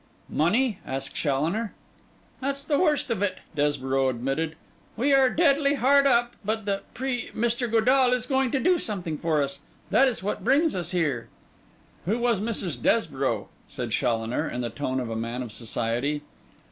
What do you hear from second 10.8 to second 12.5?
here.' 'Who was